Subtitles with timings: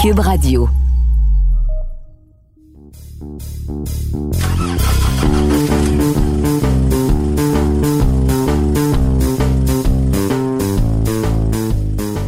[0.00, 0.66] Cube Radio.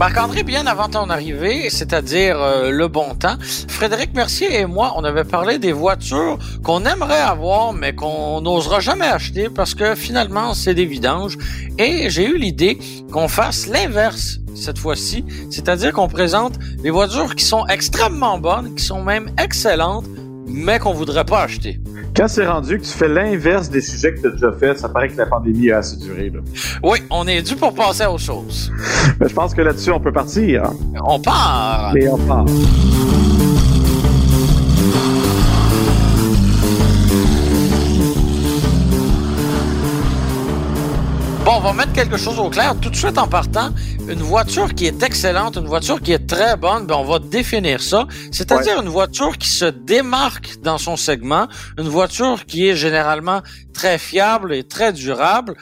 [0.02, 3.36] Marc-André, bien avant ton arrivée, c'est-à-dire euh, le bon temps,
[3.68, 8.80] Frédéric Mercier et moi, on avait parlé des voitures qu'on aimerait avoir, mais qu'on n'osera
[8.80, 11.38] jamais acheter parce que finalement, c'est des vidanges.
[11.78, 12.80] Et j'ai eu l'idée
[13.12, 18.84] qu'on fasse l'inverse cette fois-ci, c'est-à-dire qu'on présente des voitures qui sont extrêmement bonnes, qui
[18.84, 20.06] sont même excellentes,
[20.46, 21.80] mais qu'on voudrait pas acheter.
[22.14, 24.88] Quand c'est rendu que tu fais l'inverse des sujets que tu as déjà fait, ça
[24.88, 26.30] paraît que la pandémie a assez duré.
[26.30, 26.40] Là.
[26.82, 28.70] Oui, on est dû pour passer à autre chose.
[29.18, 30.70] Mais je pense que là-dessus, on peut partir.
[31.06, 31.96] On part.
[31.96, 32.46] Et on part.
[41.52, 43.74] Bon, on va mettre quelque chose au clair tout de suite en partant.
[44.08, 47.82] Une voiture qui est excellente, une voiture qui est très bonne, ben on va définir
[47.82, 48.06] ça.
[48.30, 53.42] C'est-à-dire une voiture qui se démarque dans son segment, une voiture qui est généralement
[53.74, 55.54] très fiable et très durable,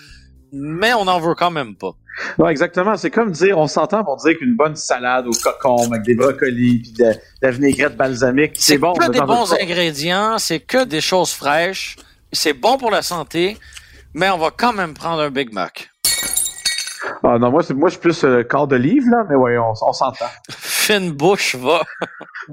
[0.52, 1.96] mais on n'en veut quand même pas.
[2.38, 2.94] Ouais, exactement.
[2.94, 6.82] C'est comme dire, on s'entend pour dire qu'une bonne salade au cocon avec des brocolis
[6.82, 8.94] puis de, la vinaigrette balsamique, c'est bon.
[8.94, 11.96] C'est que des bons ingrédients, c'est que des choses fraîches,
[12.32, 13.56] c'est bon pour la santé,
[14.14, 15.90] mais on va quand même prendre un Big Mac.
[17.22, 19.72] Ah non, moi, moi je suis plus euh, corps de livre, là, mais oui, on,
[19.82, 20.28] on s'entend.
[20.50, 21.82] Fine bouche, va.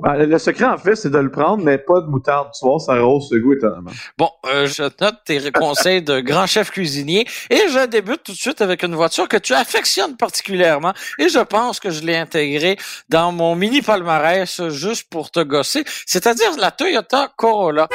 [0.04, 2.50] Ah, le secret, en fait, c'est de le prendre, mais pas de moutarde.
[2.58, 3.92] Tu vois, ça rehausse le goût étonnamment.
[4.18, 8.38] Bon, euh, je note tes conseils de grand chef cuisinier et je débute tout de
[8.38, 12.78] suite avec une voiture que tu affectionnes particulièrement et je pense que je l'ai intégrée
[13.10, 17.88] dans mon mini palmarès juste pour te gosser, c'est-à-dire la Toyota Corolla.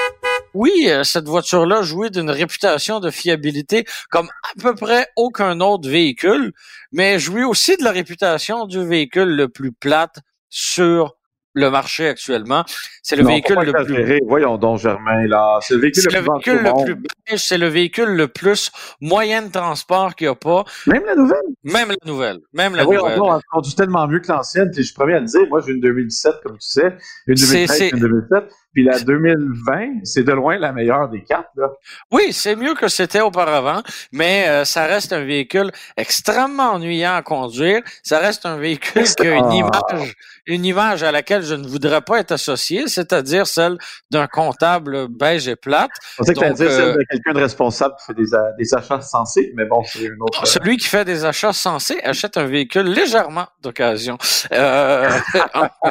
[0.54, 5.88] Oui, euh, cette voiture-là jouit d'une réputation de fiabilité comme à peu près aucun autre
[5.88, 6.52] véhicule,
[6.92, 10.16] mais jouit aussi de la réputation du véhicule le plus plate
[10.48, 11.16] sur
[11.54, 12.64] le marché actuellement.
[13.02, 14.20] C'est le Non, véhicule le plus.
[14.26, 15.58] Voyons donc, Germain, là.
[15.60, 16.84] C'est le véhicule le le véhicule le monde.
[16.86, 18.70] plus beige, c'est le véhicule le plus
[19.02, 20.64] moyen de transport qu'il n'y a pas.
[20.86, 21.42] Même la nouvelle?
[21.62, 22.38] Même la nouvelle.
[22.54, 23.18] Même la voyons nouvelle.
[23.18, 24.70] donc, elle conduit tellement mieux que l'ancienne.
[24.74, 25.42] Je suis premier à le dire.
[25.50, 26.96] Moi, j'ai une 2017, comme tu sais.
[27.26, 28.44] Une C'est- 2013, c'est- une 2007.
[28.72, 31.68] Puis la 2020, c'est de loin la meilleure des quatre, là.
[32.10, 37.22] Oui, c'est mieux que c'était auparavant, mais euh, ça reste un véhicule extrêmement ennuyant à
[37.22, 37.82] conduire.
[38.02, 40.14] Ça reste un véhicule qui a une image,
[40.46, 43.76] une image à laquelle je ne voudrais pas être associé, c'est-à-dire celle
[44.10, 45.90] d'un comptable beige et plate.
[46.12, 49.00] Je pensais que tu dire euh, celle de quelqu'un de responsable qui fait des, achats
[49.02, 50.40] sensés, mais bon, c'est une autre.
[50.42, 54.16] Oh, Celui qui fait des achats sensés achète un véhicule légèrement d'occasion.
[54.52, 55.10] Euh,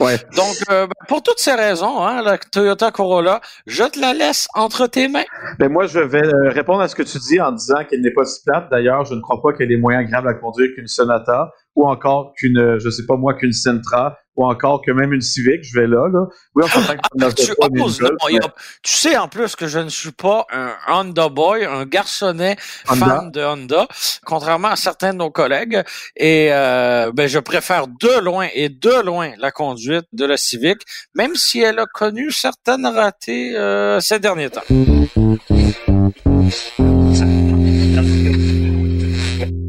[0.00, 0.16] Ouais.
[0.34, 4.86] donc, ben, pour toutes ces raisons, hein, la Toyota Corolla, je te la laisse entre
[4.86, 5.24] tes mains.
[5.58, 8.12] Ben moi, je vais euh, répondre à ce que tu dis en disant qu'elle n'est
[8.12, 8.68] pas si plate.
[8.70, 12.32] D'ailleurs, je ne crois pas qu'elle est moins agréable à conduire qu'une Sonata ou encore
[12.36, 15.62] qu'une, euh, je sais pas moi, qu'une Sentra ou encore que même une Civic.
[15.62, 16.26] Je vais là, là.
[16.56, 18.38] Oui, on s'entend ne Tu
[18.82, 22.56] tu sais en plus que je ne suis pas un Honda boy, un garçonnet
[22.88, 23.06] Honda.
[23.06, 23.86] fan de Honda,
[24.24, 25.82] contrairement à certains de nos collègues.
[26.16, 30.78] Et euh, ben, je préfère de loin et de loin la conduite de la Civic,
[31.14, 34.62] même si elle a connu certaines ratées euh, ces derniers temps.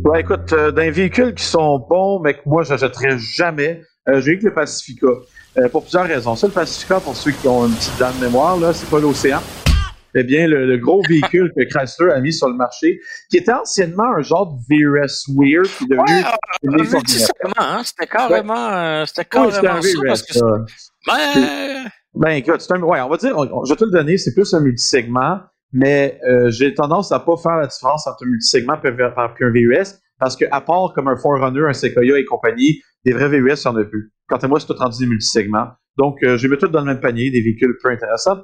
[0.10, 4.32] Ouais, écoute, euh, d'un véhicule qui sont bons, mais que moi, j'achèterais jamais, euh, j'ai
[4.32, 5.08] eu que le Pacifica.
[5.58, 6.36] Euh, pour plusieurs raisons.
[6.36, 9.00] Ça, le Pacifica, pour ceux qui ont une petite dent de mémoire, là, c'est pas
[9.00, 9.40] l'océan.
[10.16, 13.00] Eh bien, le, le gros véhicule que Chrysler a mis sur le marché,
[13.30, 16.24] qui était anciennement un genre de VRS Weird, qui est devenu
[16.64, 19.88] Ouais, hein, c'était carrément, euh, c'était Oui, carrément un ça.
[19.90, 20.46] VRS, Parce que ça.
[21.08, 24.18] Ben, Ben écoute, c'est un, ouais, on va dire, on- je vais te le donner,
[24.18, 25.42] c'est plus un multisegment,
[25.72, 30.00] mais euh, j'ai tendance à pas faire la différence entre un multisegment et un VUS,
[30.20, 33.66] parce que à part comme un Forerunner, un Sequoia et compagnie, des vrais VUS, il
[33.66, 34.12] y en a plus.
[34.28, 35.68] Quant à moi, c'est tout rendu des multisegments.
[35.98, 38.38] Donc, euh, je mets tous dans le même panier, des véhicules peu intéressants.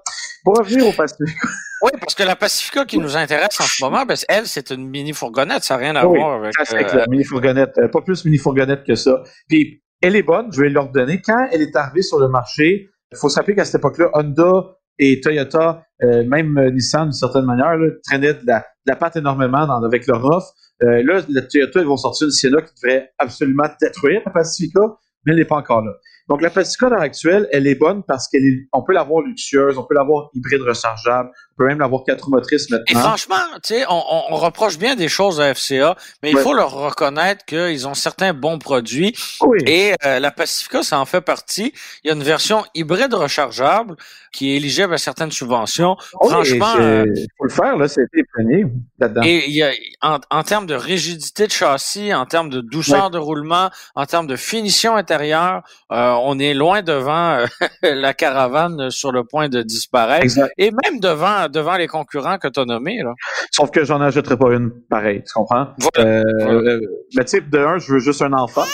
[0.44, 1.36] Pour revenir au Pacific,
[1.82, 4.88] oui, parce que la Pacifica qui nous intéresse en ce moment, ben, elle, c'est une
[4.88, 6.54] mini fourgonnette, ça n'a rien à Oui, voir avec.
[6.64, 9.24] c'est euh, clair, mini fourgonnette, euh, pas plus mini fourgonnette que ça.
[9.48, 11.22] Puis, elle est bonne, je vais leur donner.
[11.22, 14.78] Quand elle est arrivée sur le marché, il faut se rappeler qu'à cette époque-là, Honda
[15.00, 19.16] et Toyota, euh, même Nissan d'une certaine manière, là, traînaient de la, de la patte
[19.16, 20.54] énormément avec leur offre.
[20.84, 24.82] Euh, là, la Toyota, ils vont sortir une Sienna qui devrait absolument détruire la Pacifica,
[25.26, 25.92] mais elle n'est pas encore là.
[26.28, 29.22] Donc, la Pacifica à l'heure actuelle, elle est bonne parce qu'elle est, on peut l'avoir
[29.22, 32.86] luxueuse, on peut l'avoir hybride rechargeable, peut même l'avoir quatre motrices maintenant.
[32.88, 36.54] Et franchement, tu sais, on, on, reproche bien des choses à FCA, mais il faut
[36.54, 39.16] leur reconnaître qu'ils ont certains bons produits.
[39.42, 39.60] Oui.
[39.66, 41.74] Et euh, la Pacifica, ça en fait partie.
[42.04, 43.96] Il y a une version hybride rechargeable
[44.34, 45.96] qui est éligible à certaines subventions.
[46.22, 47.06] franchement, il euh,
[47.38, 48.66] faut le faire là, c'était premier
[49.00, 49.22] là-dedans.
[49.24, 49.72] Et il y a
[50.02, 54.28] en, en, termes de rigidité de châssis, en termes de douceur de roulement, en termes
[54.28, 57.46] de finition intérieure, euh, on est loin devant
[57.82, 60.50] la caravane sur le point de disparaître.
[60.58, 63.02] Et même devant devant les concurrents que tu as nommés.
[63.04, 63.14] Là.
[63.52, 65.68] Sauf que j'en achèterai pas une pareille, tu comprends?
[65.98, 66.80] Euh, euh,
[67.16, 68.66] le type de un, je veux juste un enfant.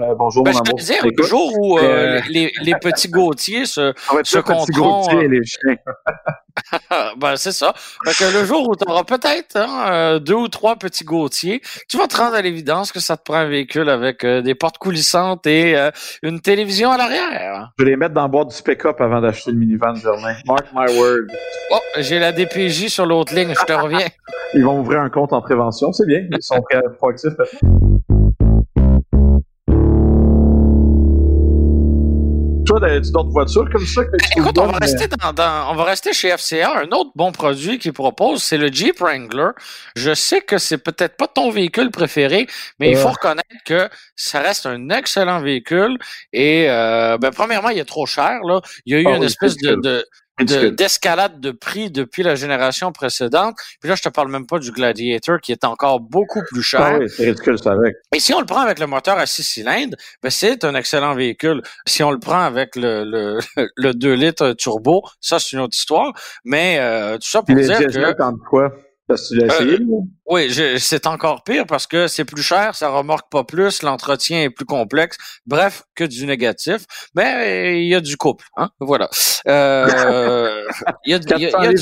[0.00, 0.78] Euh, bonjour, ben, mon amour.
[0.78, 3.92] Disais, le jour où euh, les, les, petits Gautier se,
[4.24, 5.18] se compteront...
[5.18, 5.76] les chiens.
[7.18, 7.74] ben, c'est ça.
[8.04, 12.06] que le jour où tu auras peut-être hein, deux ou trois petits Gautier, tu vas
[12.06, 15.76] te rendre à l'évidence que ça te prend un véhicule avec des portes coulissantes et
[16.22, 17.72] une télévision à l'arrière.
[17.78, 20.34] Je vais les mettre dans le boîte du pick-up avant d'acheter le minivan, Germain.
[20.46, 21.28] Mark my word.
[21.72, 24.06] Oh, j'ai la DPJ sur l'autre ligne, je te reviens.
[24.54, 26.22] Ils vont ouvrir un compte en prévention, c'est bien.
[26.30, 26.62] Ils sont
[26.98, 27.34] proactifs
[32.80, 34.02] d'autres voitures comme ça?
[34.36, 36.80] Écoute, on va, rester dans, on va rester chez FCA.
[36.80, 39.50] Un autre bon produit qu'ils proposent, c'est le Jeep Wrangler.
[39.96, 42.46] Je sais que c'est peut-être pas ton véhicule préféré,
[42.78, 45.98] mais il faut reconnaître que ça reste un excellent véhicule.
[46.32, 48.40] Et euh, ben, premièrement, il est trop cher.
[48.44, 48.60] Là.
[48.86, 50.04] Il y a eu ah une espèce de
[50.44, 53.56] d'escalade de, prix depuis la génération précédente.
[53.80, 56.80] Puis là, je te parle même pas du Gladiator qui est encore beaucoup plus cher.
[56.82, 57.96] Ah oui, c'est ridicule, ça avec.
[58.14, 61.14] Et si on le prend avec le moteur à six cylindres, ben c'est un excellent
[61.14, 61.62] véhicule.
[61.86, 63.38] Si on le prend avec le, le,
[63.76, 66.12] le 2 litres turbo, ça c'est une autre histoire.
[66.44, 68.48] Mais euh, tout ça pour dire que...
[68.48, 68.72] quoi?
[69.10, 69.78] Euh,
[70.26, 74.50] oui, c'est encore pire parce que c'est plus cher, ça remorque pas plus, l'entretien est
[74.50, 75.16] plus complexe.
[75.46, 76.84] Bref, que du négatif.
[77.14, 78.70] Mais il y a du couple, hein.
[78.80, 79.08] Voilà.
[79.46, 80.64] Euh,
[81.04, 81.26] il y a, du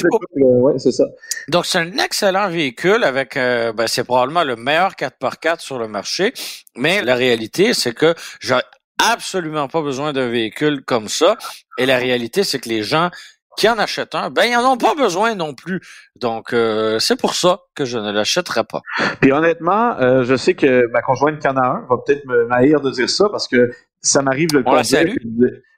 [0.08, 0.26] couple.
[0.36, 1.04] Ouais, c'est ça.
[1.48, 5.88] Donc c'est un excellent véhicule avec, euh, ben, c'est probablement le meilleur 4x4 sur le
[5.88, 6.32] marché.
[6.76, 8.58] Mais la réalité, c'est que j'ai
[8.98, 11.36] absolument pas besoin d'un véhicule comme ça.
[11.78, 13.10] Et la réalité, c'est que les gens
[13.58, 15.80] qui en achètent un, ben ils en ont pas besoin non plus.
[16.14, 18.80] Donc euh, c'est pour ça que je ne l'achèterai pas.
[19.20, 22.46] Puis honnêtement, euh, je sais que ma conjointe qui en a un va peut-être me
[22.46, 23.70] m'haïr de dire ça parce que
[24.00, 25.16] ça m'arrive de conduire.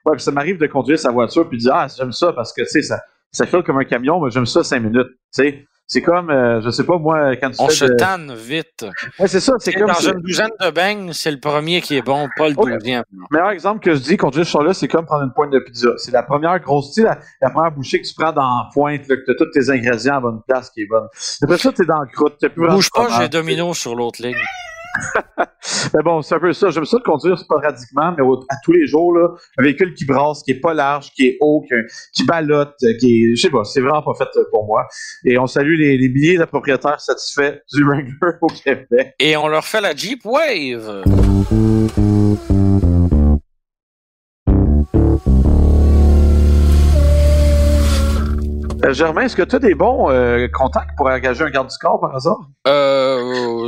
[0.05, 2.61] ouais, ça m'arrive de conduire sa voiture puis de dire ah j'aime ça parce que
[2.61, 3.01] tu sais ça
[3.31, 5.07] ça fait comme un camion, mais j'aime ça cinq minutes.
[5.07, 8.85] Tu sais, c'est comme, euh, je sais pas, moi, quand tu On se tanne vite.
[9.19, 9.87] Ouais, c'est ça, c'est comme...
[9.87, 13.03] Dans une douzaine de beignes, c'est le premier qui est bon, pas le deuxième.
[13.29, 15.89] Meilleur exemple que je dis, conduire ce là c'est comme prendre une pointe de pizza.
[15.97, 19.05] C'est la première grosse, tu la, la, première bouchée que tu prends dans la pointe,
[19.09, 21.09] là, que tu as tous tes ingrédients à bonne place qui est bonne.
[21.41, 22.39] Après ça, t'es dans le croûte.
[22.55, 24.37] Bouge pas, j'ai domino sur l'autre ligne.
[25.93, 26.69] Mais bon, c'est un peu ça.
[26.69, 30.43] J'aime ça de conduire sporadiquement, mais à tous les jours, là, un véhicule qui brasse,
[30.43, 31.75] qui est pas large, qui est haut, qui,
[32.13, 34.87] qui ballotte, qui est, je sais pas, c'est vraiment pas fait pour moi.
[35.25, 39.13] Et on salue les, les milliers de propriétaires satisfaits du Wrangler au Québec.
[39.19, 41.03] Et on leur fait la Jeep Wave.
[48.83, 51.77] Euh, Germain, est-ce que tu as des bons euh, contacts pour engager un garde du
[51.79, 52.39] corps par hasard?
[52.67, 52.90] Euh,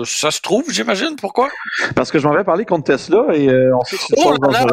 [0.05, 1.15] ça se trouve, j'imagine.
[1.19, 1.49] Pourquoi?
[1.95, 4.33] Parce que je m'en vais parler contre Tesla et euh, on sait que c'est oh,
[4.51, 4.65] là,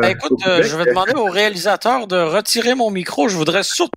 [0.00, 3.28] ben, écoute, je vais demander au réalisateur de retirer mon micro.
[3.28, 3.90] Je voudrais surtout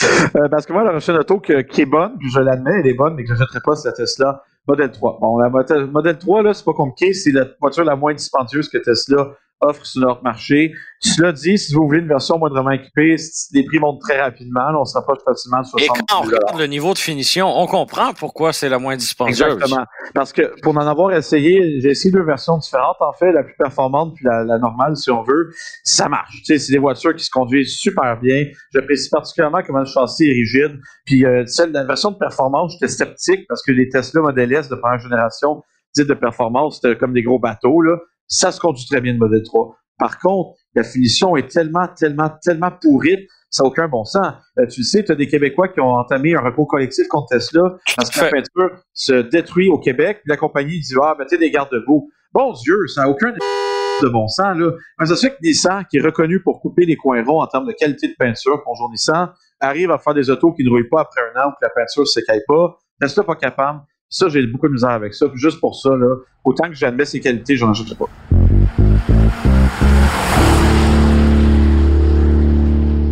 [0.36, 2.94] euh, parce que moi, la machine auto qui est bonne, puis je l'admets, elle est
[2.94, 5.18] bonne, mais que je n'achèterai pas, c'est la Tesla Model 3.
[5.20, 8.78] Bon, la Model 3, là, c'est pas compliqué, c'est la voiture la moins dispendieuse que
[8.78, 9.30] Tesla
[9.60, 10.72] offre sur notre marché.
[11.00, 13.16] Cela dit, si vous voulez une version moindrement équipée,
[13.52, 14.70] les prix montent très rapidement.
[14.70, 17.66] Là, on s'approche facilement de 60 Et quand on regarde le niveau de finition, on
[17.66, 19.40] comprend pourquoi c'est la moins dispendieuse.
[19.40, 19.84] Exactement.
[20.14, 22.96] Parce que pour en avoir essayé, j'ai essayé deux versions différentes.
[23.00, 25.50] En fait, la plus performante puis la, normale, si on veut,
[25.84, 26.34] ça marche.
[26.38, 28.44] Tu sais, c'est des voitures qui se conduisent super bien.
[28.72, 30.80] J'apprécie particulièrement comment le châssis est rigide.
[31.04, 34.68] Puis euh, celle, la version de performance, j'étais sceptique parce que les Tesla Model S
[34.68, 35.62] de première génération,
[35.94, 37.82] dites de performance, c'était comme des gros bateaux.
[37.82, 39.74] Là ça se conduit très bien le modèle 3.
[39.98, 44.34] Par contre, la finition est tellement, tellement, tellement pourrite, ça n'a aucun bon sens.
[44.58, 47.28] Euh, tu le sais, tu as des Québécois qui ont entamé un recours collectif contre
[47.30, 47.62] Tesla
[47.96, 51.50] parce que la peinture se détruit au Québec, puis la compagnie dit Ah, mettez des
[51.50, 52.10] garde-boue.
[52.32, 53.32] Bon Dieu, ça n'a aucun
[54.02, 54.56] de bon sens.
[54.56, 54.72] Là.
[55.00, 57.46] Mais ça se fait que Nissan, qui est reconnu pour couper les coins ronds en
[57.46, 60.88] termes de qualité de peinture, bonjour Nissan, arrive à faire des autos qui ne roulent
[60.88, 62.78] pas après un an, que la peinture ne s'écaille pas.
[63.00, 63.80] Tesla pas capable.
[64.10, 65.26] Ça, j'ai beaucoup de misère avec ça.
[65.34, 68.08] juste pour ça, là, autant que j'admets ses qualités, j'en achèterai pas.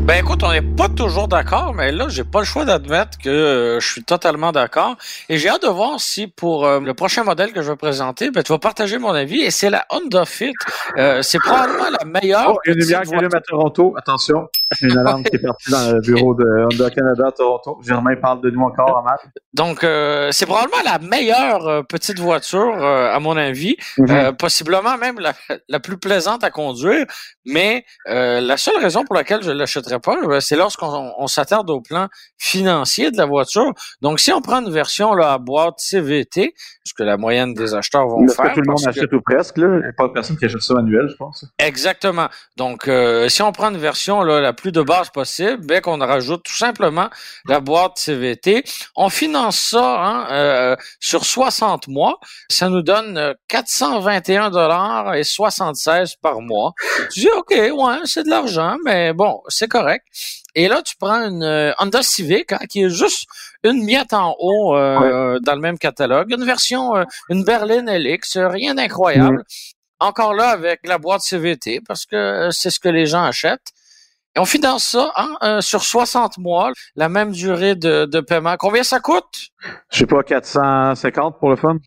[0.06, 3.28] Ben écoute, on n'est pas toujours d'accord, mais là, j'ai pas le choix d'admettre que
[3.28, 4.96] euh, je suis totalement d'accord.
[5.28, 8.30] Et j'ai hâte de voir si pour euh, le prochain modèle que je vais présenter,
[8.30, 9.42] ben, tu vas partager mon avis.
[9.42, 10.54] Et c'est la Honda Fit.
[10.96, 12.52] Euh, c'est probablement la meilleure.
[12.54, 13.02] Oh, une lumière
[13.34, 13.94] à Toronto.
[13.98, 14.48] Attention.
[14.82, 17.78] Une alarme qui est partie dans le bureau de Honda Canada Toronto.
[17.82, 19.26] Germain parle de nous encore en maths.
[19.54, 23.76] Donc, euh, c'est probablement la meilleure euh, petite voiture, euh, à mon avis.
[23.98, 24.36] Mhm.
[24.36, 25.32] possiblement même la,
[25.68, 27.06] la, plus plaisante à conduire.
[27.44, 31.80] Mais la seule raison pour laquelle je ne l'achèterais pas, c'est lorsqu'on on, s'attarde au
[31.80, 32.08] plan
[32.38, 33.72] financier de la voiture.
[34.02, 36.54] Donc, si on prend une version là, à boîte CVT,
[36.84, 38.50] ce que la moyenne des acheteurs vont faire.
[38.50, 39.58] que tout le monde achète ou presque.
[39.58, 39.66] Là.
[39.66, 41.44] Il n'y a pas de personne qui achète ça manuel, je pense.
[41.58, 42.28] Exactement.
[42.56, 42.90] Donc,
[43.28, 46.56] si on prend une version là, la plus de base possible, bien qu'on rajoute tout
[46.56, 47.08] simplement
[47.46, 48.64] la boîte CVT.
[48.96, 52.18] On finance ça hein, euh, sur 60 mois.
[52.50, 56.72] Ça nous donne 421 dollars et 76 par mois.
[57.12, 60.04] Tu dis, OK, ouais, c'est de l'argent, mais bon, c'est correct.
[60.56, 63.26] Et là, tu prends une euh, Honda Civic hein, qui est juste
[63.62, 66.32] une miette en haut euh, dans le même catalogue.
[66.32, 69.44] Une version, euh, une berline LX, rien d'incroyable.
[70.00, 73.72] Encore là avec la boîte CVT parce que c'est ce que les gens achètent.
[74.36, 78.56] Et on finance ça hein, euh, sur 60 mois, la même durée de, de paiement.
[78.58, 79.48] Combien ça coûte?
[79.90, 81.78] Je sais pas, 450 pour le fun?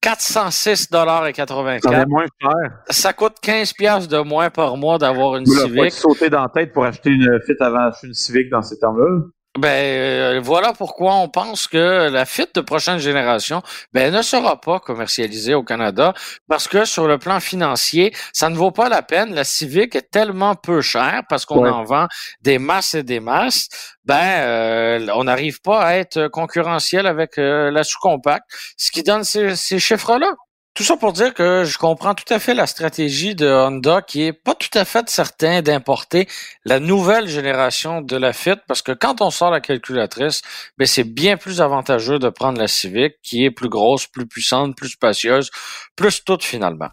[0.00, 1.82] 406 dollars et 84.
[1.82, 2.52] Ça moins cher.
[2.88, 5.92] Ça coûte 15 pièces de moins par mois d'avoir une Civic.
[5.92, 9.26] Sauter dans la tête pour acheter une Fit avant d'acheter une Civic dans ces termes-là?
[9.60, 13.60] Ben euh, voilà pourquoi on pense que la Fit de prochaine génération
[13.92, 16.14] ben, ne sera pas commercialisée au Canada
[16.48, 19.34] parce que sur le plan financier, ça ne vaut pas la peine.
[19.34, 22.06] La Civic est tellement peu chère parce qu'on en vend
[22.40, 23.68] des masses et des masses.
[24.06, 28.44] Ben euh, on n'arrive pas à être concurrentiel avec euh, la sous-compact,
[28.78, 30.36] ce qui donne ces, ces chiffres-là.
[30.74, 34.22] Tout ça pour dire que je comprends tout à fait la stratégie de Honda qui
[34.22, 36.28] est pas tout à fait certain d'importer
[36.64, 40.42] la nouvelle génération de la Fit parce que quand on sort la calculatrice,
[40.78, 44.76] ben c'est bien plus avantageux de prendre la Civic qui est plus grosse, plus puissante,
[44.76, 45.50] plus spacieuse,
[45.96, 46.88] plus toute finalement.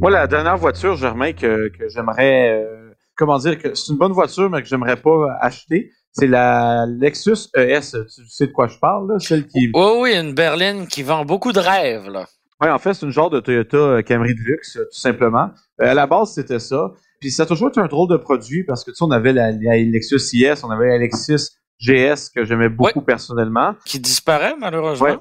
[0.00, 4.48] Moi, la dernière voiture, Germain, que, j'aimerais, euh, comment dire, que c'est une bonne voiture,
[4.48, 7.80] mais que j'aimerais pas acheter, c'est la Lexus ES.
[8.14, 9.18] Tu sais de quoi je parle, là?
[9.18, 9.70] Celle qui.
[9.74, 12.26] Oui, oui, une berline qui vend beaucoup de rêves, là.
[12.60, 15.50] Oui, en fait, c'est une genre de Toyota Camry de luxe, tout simplement.
[15.82, 16.92] Euh, à la base, c'était ça.
[17.20, 19.32] Puis ça a toujours été un drôle de produit parce que tu sais, on avait
[19.32, 23.74] la, Lexus IS, on avait la Lexus GS que j'aimais beaucoup personnellement.
[23.84, 25.06] Qui disparaît malheureusement.
[25.06, 25.18] Ouais.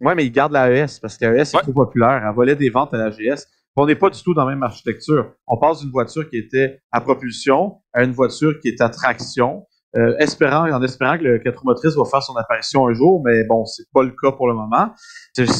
[0.00, 2.22] ouais, mais ils gardent la ES parce que la ES est trop populaire.
[2.24, 3.46] Elle volait des ventes à la GS.
[3.76, 5.32] On n'est pas du tout dans la même architecture.
[5.46, 9.66] On passe d'une voiture qui était à propulsion à une voiture qui est à traction.
[9.96, 13.44] Euh, espérant, en espérant que le 4 motrice va faire son apparition un jour, mais
[13.44, 14.90] bon, c'est pas le cas pour le moment.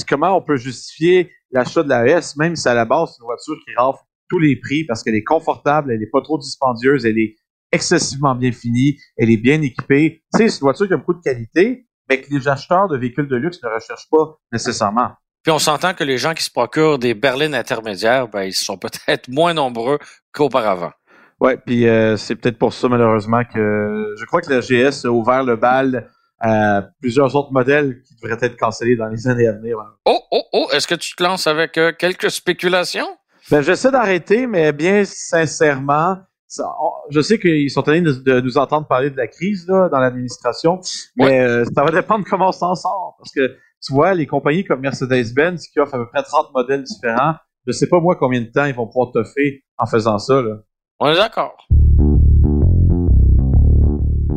[0.09, 3.27] Comment on peut justifier l'achat de la S, même si à la base, c'est une
[3.27, 7.07] voiture qui rafle tous les prix parce qu'elle est confortable, elle est pas trop dispendieuse,
[7.07, 7.37] elle est
[7.73, 10.23] excessivement bien finie, elle est bien équipée.
[10.35, 13.37] C'est une voiture qui a beaucoup de qualité, mais que les acheteurs de véhicules de
[13.37, 15.11] luxe ne recherchent pas nécessairement.
[15.43, 18.79] Puis on s'entend que les gens qui se procurent des berlines intermédiaires, ben, ils sont
[18.79, 19.99] peut-être moins nombreux
[20.33, 20.93] qu'auparavant.
[21.41, 25.11] Ouais, puis euh, c'est peut-être pour ça malheureusement que je crois que la GS a
[25.11, 26.09] ouvert le bal
[26.41, 29.77] à plusieurs autres modèles qui devraient être cancellés dans les années à venir.
[30.05, 33.07] Oh, oh, oh, est-ce que tu te lances avec euh, quelques spéculations?
[33.51, 36.17] Ben, j'essaie d'arrêter, mais bien sincèrement,
[37.11, 40.81] je sais qu'ils sont allés de, nous entendre parler de la crise là, dans l'administration,
[41.17, 43.17] mais euh, ça va dépendre comment on s'en sort.
[43.19, 46.83] Parce que tu vois, les compagnies comme Mercedes-Benz qui offrent à peu près 30 modèles
[46.83, 47.35] différents,
[47.67, 50.41] je sais pas moi combien de temps ils vont pouvoir toffer en faisant ça.
[50.41, 50.57] Là.
[50.99, 51.55] On est d'accord.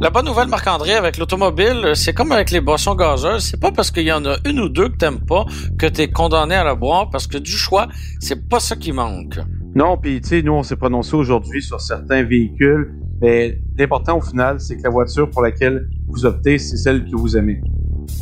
[0.02, 3.46] La bonne nouvelle, Marc-André, avec l'automobile, c'est comme avec les boissons gazeuses.
[3.46, 5.46] C'est pas parce qu'il y en a une ou deux que t'aimes pas
[5.78, 7.88] que t'es condamné à la boire, parce que du choix,
[8.20, 9.40] c'est pas ça qui manque.
[9.74, 14.22] Non, puis tu sais, nous, on s'est prononcé aujourd'hui sur certains véhicules, mais l'important au
[14.22, 17.62] final, c'est que la voiture pour laquelle vous optez, c'est celle que vous aimez.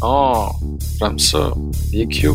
[0.03, 0.49] Oh,
[0.99, 1.53] j'aime ça.
[1.91, 2.33] Il est cute.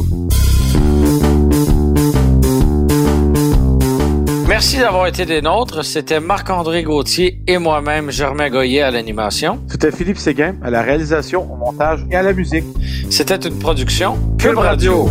[4.63, 5.85] Merci d'avoir été des nôtres.
[5.85, 9.59] C'était Marc-André Gauthier et moi-même, Germain Goyer à l'animation.
[9.67, 12.63] C'était Philippe Séguin à la réalisation, au montage et à la musique.
[13.11, 15.09] C'était une production Cube Radio.